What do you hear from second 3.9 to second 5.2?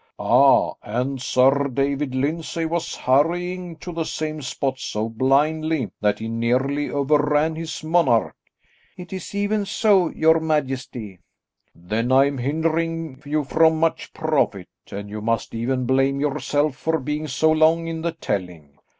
the same spot so